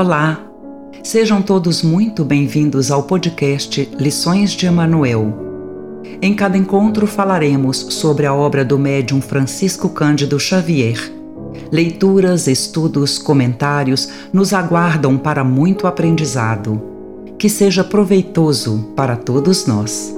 [0.00, 0.40] Olá!
[1.04, 5.30] Sejam todos muito bem-vindos ao podcast Lições de Emanuel.
[6.22, 10.96] Em cada encontro falaremos sobre a obra do médium Francisco Cândido Xavier.
[11.70, 16.80] Leituras, estudos, comentários nos aguardam para muito aprendizado.
[17.38, 20.16] Que seja proveitoso para todos nós.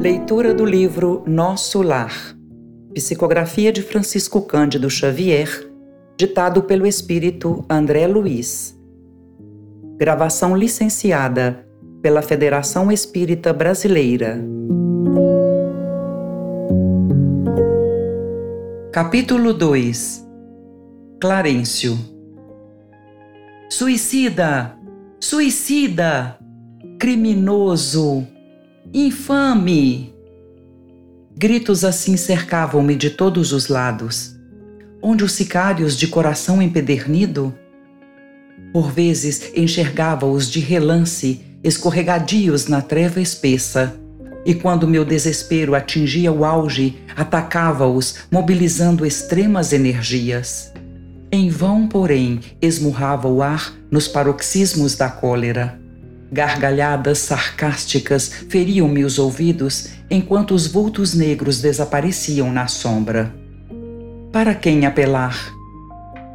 [0.00, 2.34] Leitura do livro Nosso Lar
[2.94, 5.68] Psicografia de Francisco Cândido Xavier,
[6.16, 8.78] ditado pelo espírito André Luiz.
[9.98, 11.66] Gravação licenciada
[12.00, 14.40] pela Federação Espírita Brasileira.
[18.92, 20.24] Capítulo 2
[21.20, 21.98] Clarencio
[23.68, 24.78] Suicida!
[25.18, 26.38] Suicida!
[27.00, 28.24] Criminoso!
[28.92, 30.13] Infame!
[31.36, 34.36] Gritos assim cercavam-me de todos os lados.
[35.02, 37.52] Onde os sicários de coração empedernido?
[38.72, 43.96] Por vezes enxergava-os de relance, escorregadios na treva espessa.
[44.46, 50.72] E quando meu desespero atingia o auge, atacava-os, mobilizando extremas energias.
[51.32, 55.83] Em vão, porém, esmurrava o ar nos paroxismos da cólera.
[56.34, 63.32] Gargalhadas sarcásticas feriam-me os ouvidos enquanto os vultos negros desapareciam na sombra.
[64.32, 65.52] Para quem apelar?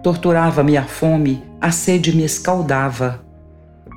[0.01, 3.21] Torturava-me a fome, a sede me escaldava.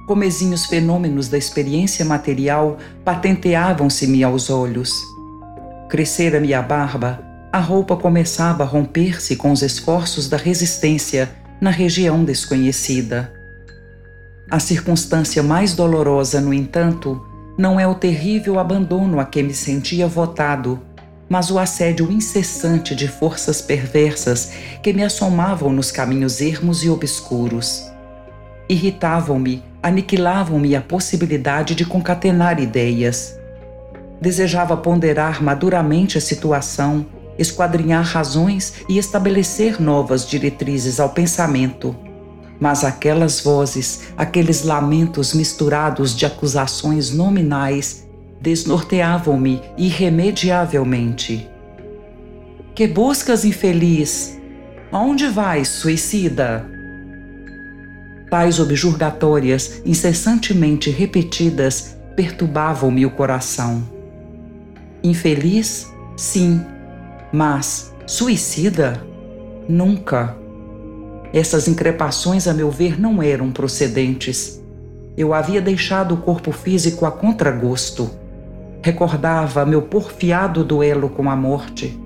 [0.08, 4.92] Comezinhos fenômenos da experiência material patenteavam-se-me aos olhos.
[5.88, 12.24] Crescera-me a barba, a roupa começava a romper-se com os esforços da resistência na região
[12.24, 13.41] desconhecida.
[14.52, 17.24] A circunstância mais dolorosa, no entanto,
[17.56, 20.78] não é o terrível abandono a que me sentia votado,
[21.26, 27.90] mas o assédio incessante de forças perversas que me assomavam nos caminhos ermos e obscuros.
[28.68, 33.34] Irritavam-me, aniquilavam-me a possibilidade de concatenar ideias.
[34.20, 37.06] Desejava ponderar maduramente a situação,
[37.38, 41.96] esquadrinhar razões e estabelecer novas diretrizes ao pensamento
[42.62, 48.06] mas aquelas vozes, aqueles lamentos misturados de acusações nominais,
[48.40, 51.50] desnorteavam-me irremediavelmente.
[52.72, 54.38] Que buscas, infeliz?
[54.92, 56.64] Aonde vais, suicida?
[58.30, 63.82] Tais objurgatórias, incessantemente repetidas, perturbavam-me o coração.
[65.02, 65.92] Infeliz?
[66.16, 66.64] Sim,
[67.32, 69.04] mas suicida?
[69.68, 70.40] Nunca.
[71.32, 74.60] Essas increpações, a meu ver, não eram procedentes.
[75.16, 78.10] Eu havia deixado o corpo físico a contragosto.
[78.82, 81.98] Recordava meu porfiado duelo com a morte.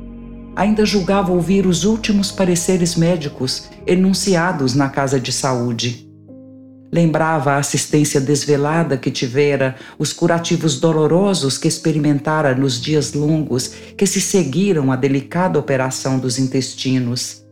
[0.54, 6.08] Ainda julgava ouvir os últimos pareceres médicos enunciados na casa de saúde.
[6.92, 14.06] Lembrava a assistência desvelada que tivera, os curativos dolorosos que experimentara nos dias longos que
[14.06, 17.45] se seguiram à delicada operação dos intestinos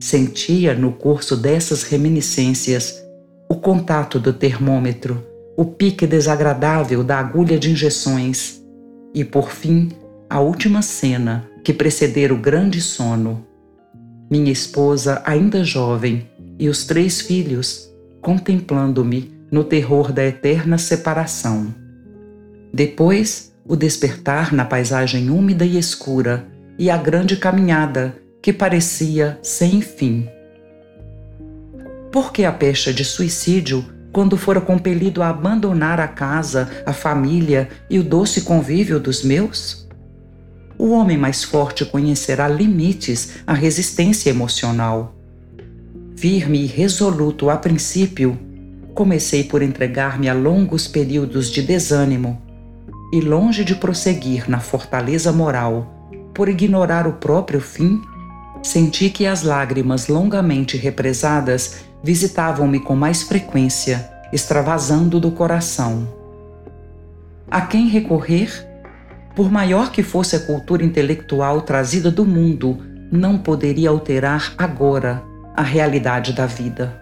[0.00, 3.02] Sentia no curso dessas reminiscências
[3.48, 5.26] o contato do termômetro,
[5.56, 8.62] o pique desagradável da agulha de injeções
[9.12, 9.90] e, por fim,
[10.30, 13.44] a última cena que precedera o grande sono.
[14.30, 21.74] Minha esposa, ainda jovem, e os três filhos contemplando-me no terror da eterna separação.
[22.72, 26.46] Depois, o despertar na paisagem úmida e escura
[26.78, 30.28] e a grande caminhada que parecia sem fim.
[32.12, 37.68] Por que a pecha de suicídio quando fora compelido a abandonar a casa, a família
[37.90, 39.86] e o doce convívio dos meus?
[40.78, 45.14] O homem mais forte conhecerá limites à resistência emocional.
[46.16, 48.38] Firme e resoluto a princípio,
[48.94, 52.40] comecei por entregar-me a longos períodos de desânimo
[53.12, 58.00] e, longe de prosseguir na fortaleza moral, por ignorar o próprio fim,
[58.68, 66.06] Senti que as lágrimas longamente represadas visitavam-me com mais frequência, extravasando do coração.
[67.50, 68.50] A quem recorrer?
[69.34, 72.76] Por maior que fosse a cultura intelectual trazida do mundo,
[73.10, 75.22] não poderia alterar agora
[75.56, 76.94] a realidade da vida.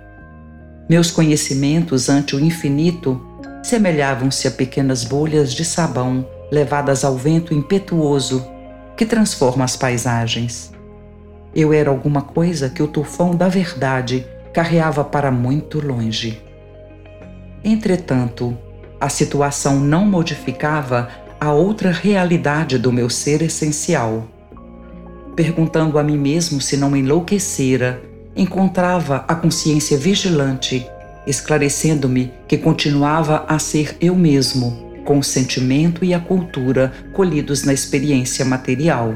[0.88, 3.20] Meus conhecimentos ante o infinito
[3.64, 8.46] semelhavam-se a pequenas bolhas de sabão levadas ao vento impetuoso
[8.96, 10.75] que transforma as paisagens.
[11.58, 16.38] Eu era alguma coisa que o tufão da verdade carreava para muito longe.
[17.64, 18.54] Entretanto,
[19.00, 21.08] a situação não modificava
[21.40, 24.28] a outra realidade do meu ser essencial.
[25.34, 28.02] perguntando a mim mesmo se não enlouquecera,
[28.34, 30.86] encontrava a consciência vigilante,
[31.26, 37.74] esclarecendo-me que continuava a ser eu mesmo, com o sentimento e a cultura colhidos na
[37.74, 39.14] experiência material.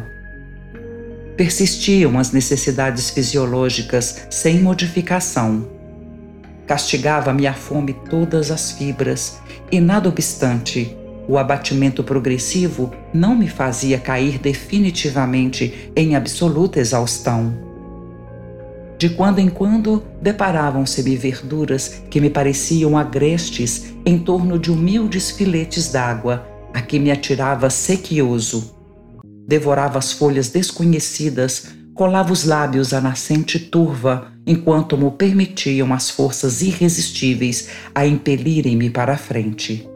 [1.41, 5.67] Persistiam as necessidades fisiológicas sem modificação.
[6.67, 9.39] Castigava-me a fome todas as fibras,
[9.73, 10.95] e nada obstante,
[11.27, 17.55] o abatimento progressivo não me fazia cair definitivamente em absoluta exaustão.
[18.99, 25.91] De quando em quando deparavam-se-me verduras que me pareciam agrestes em torno de humildes filetes
[25.91, 28.79] d'água, a que me atirava sequioso.
[29.51, 36.63] Devorava as folhas desconhecidas, colava os lábios à nascente turva, enquanto me permitiam as forças
[36.63, 39.89] irresistíveis a impelirem-me para a frente.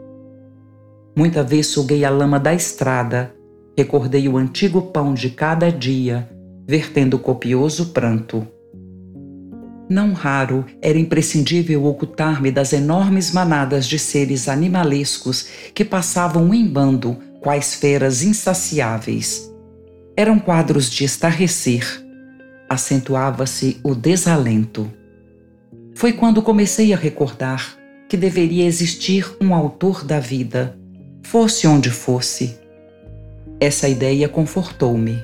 [1.15, 3.33] Muita vez suguei a lama da estrada,
[3.77, 6.29] recordei o antigo pão de cada dia,
[6.67, 8.45] vertendo copioso pranto.
[9.89, 17.15] Não raro era imprescindível ocultar-me das enormes manadas de seres animalescos que passavam em bando,
[17.45, 19.53] quais feras insaciáveis.
[20.17, 21.85] Eram quadros de estarrecer.
[22.67, 24.91] Acentuava-se o desalento.
[25.93, 27.77] Foi quando comecei a recordar
[28.09, 30.75] que deveria existir um autor da vida
[31.21, 32.57] fosse onde fosse.
[33.59, 35.23] Essa ideia confortou-me.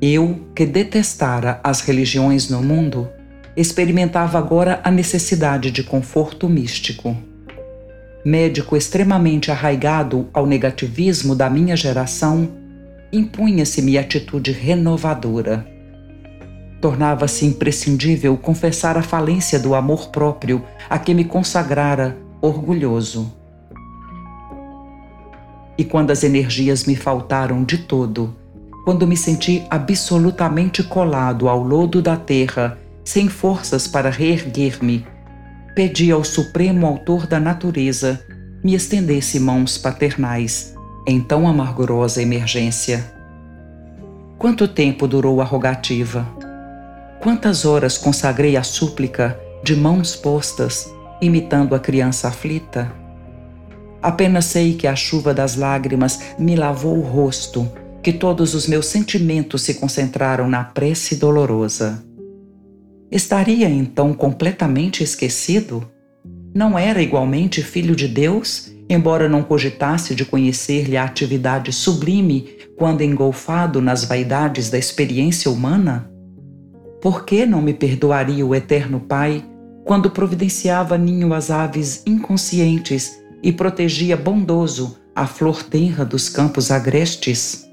[0.00, 3.10] Eu, que detestara as religiões no mundo,
[3.56, 7.16] experimentava agora a necessidade de conforto místico.
[8.24, 12.48] Médico extremamente arraigado ao negativismo da minha geração,
[13.12, 15.66] impunha-se-me atitude renovadora.
[16.80, 23.32] Tornava-se imprescindível confessar a falência do amor próprio a que me consagrara orgulhoso
[25.76, 28.34] e quando as energias me faltaram de todo,
[28.84, 35.06] quando me senti absolutamente colado ao lodo da terra, sem forças para reerguer-me,
[35.74, 38.20] pedi ao Supremo Autor da natureza
[38.62, 40.72] me estendesse mãos paternais
[41.06, 43.12] em tão amargurosa emergência.
[44.38, 46.26] Quanto tempo durou a rogativa?
[47.20, 52.92] Quantas horas consagrei a súplica de mãos postas, imitando a criança aflita?
[54.00, 57.70] Apenas sei que a chuva das lágrimas me lavou o rosto,
[58.02, 62.04] que todos os meus sentimentos se concentraram na prece dolorosa.
[63.14, 65.88] Estaria então completamente esquecido?
[66.52, 73.02] Não era igualmente filho de Deus, embora não cogitasse de conhecer-lhe a atividade sublime quando
[73.02, 76.10] engolfado nas vaidades da experiência humana?
[77.00, 79.44] Por que não me perdoaria o Eterno Pai
[79.84, 87.64] quando providenciava ninho às aves inconscientes e protegia bondoso a flor tenra dos campos agrestes?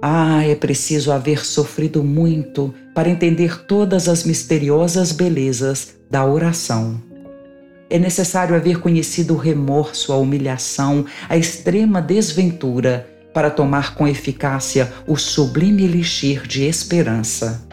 [0.00, 7.00] Ah, é preciso haver sofrido muito para entender todas as misteriosas belezas da oração.
[7.88, 14.92] É necessário haver conhecido o remorso, a humilhação, a extrema desventura para tomar com eficácia
[15.06, 17.66] o sublime elixir de esperança.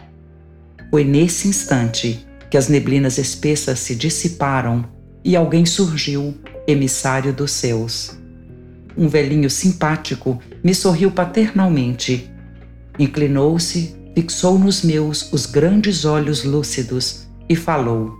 [0.91, 4.85] Foi nesse instante que as neblinas espessas se dissiparam
[5.23, 6.37] e alguém surgiu
[6.67, 8.17] emissário dos céus.
[8.95, 12.31] Um velhinho simpático me sorriu paternalmente.
[12.97, 18.13] Inclinou-se, fixou nos meus os grandes olhos lúcidos e falou: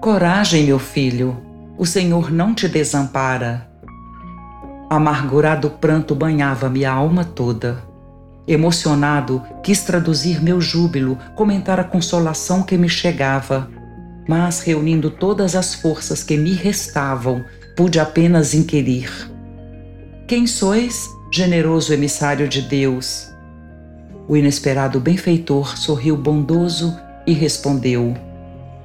[0.00, 1.36] Coragem, meu filho,
[1.76, 3.68] o Senhor não te desampara.
[4.90, 7.86] Amargurado pranto banhava-me a alma toda.
[8.46, 13.68] Emocionado, quis traduzir meu júbilo, comentar a consolação que me chegava,
[14.26, 17.44] mas reunindo todas as forças que me restavam,
[17.76, 19.10] pude apenas inquirir:
[20.26, 23.28] Quem sois, generoso emissário de Deus?
[24.26, 28.14] O inesperado benfeitor sorriu bondoso e respondeu: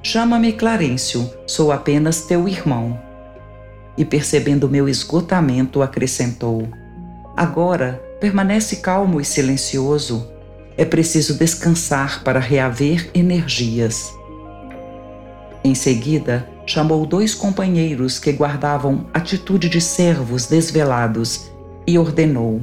[0.01, 2.99] Chama-me Clarencio, sou apenas teu irmão.
[3.97, 6.67] E percebendo meu esgotamento, acrescentou:
[7.35, 10.27] Agora permanece calmo e silencioso.
[10.75, 14.11] É preciso descansar para reaver energias.
[15.63, 21.52] Em seguida, chamou dois companheiros que guardavam atitude de servos desvelados
[21.85, 22.61] e ordenou: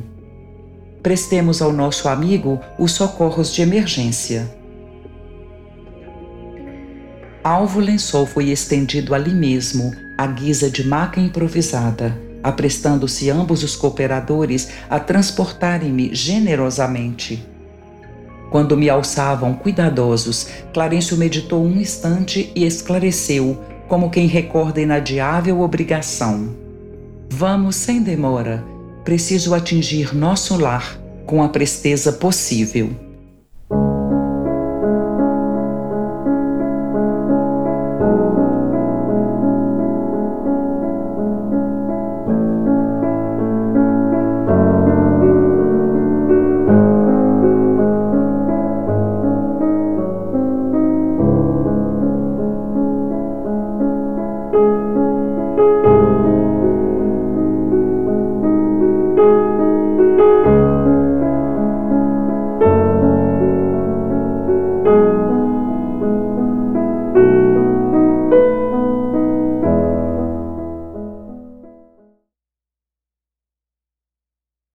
[1.03, 4.55] Prestemos ao nosso amigo os socorros de emergência.
[7.43, 14.69] Alvo lençol foi estendido ali mesmo, à guisa de maca improvisada, aprestando-se ambos os cooperadores
[14.91, 17.43] a transportarem-me generosamente.
[18.51, 23.59] Quando me alçavam cuidadosos, Clarencio meditou um instante e esclareceu,
[23.89, 26.55] como quem recorda inadiável obrigação.
[27.31, 28.63] Vamos sem demora.
[29.05, 33.10] Preciso atingir nosso lar, com a presteza possível.